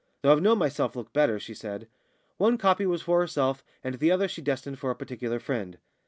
[0.23, 1.87] "Though I've known myself look better," she said.
[2.37, 5.77] One copy was for herself, and the other she destined for a particular friend.